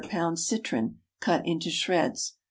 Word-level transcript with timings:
citron, 0.35 0.97
cut 1.19 1.45
into 1.45 1.69
shreds. 1.69 2.33